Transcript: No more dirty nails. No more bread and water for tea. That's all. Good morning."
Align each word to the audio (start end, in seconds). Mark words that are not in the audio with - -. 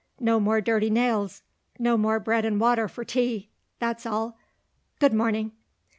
No 0.19 0.39
more 0.39 0.61
dirty 0.61 0.89
nails. 0.89 1.43
No 1.77 1.95
more 1.95 2.19
bread 2.19 2.43
and 2.43 2.59
water 2.59 2.87
for 2.87 3.03
tea. 3.05 3.51
That's 3.77 4.03
all. 4.07 4.35
Good 4.97 5.13
morning." 5.13 5.51